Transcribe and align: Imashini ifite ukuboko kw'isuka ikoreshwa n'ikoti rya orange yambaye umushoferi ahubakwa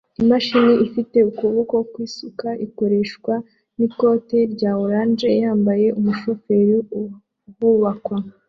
Imashini 0.21 0.73
ifite 0.85 1.17
ukuboko 1.29 1.75
kw'isuka 1.91 2.49
ikoreshwa 2.65 3.33
n'ikoti 3.77 4.37
rya 4.53 4.71
orange 4.83 5.29
yambaye 5.41 5.87
umushoferi 5.99 6.73
ahubakwa 6.97 8.17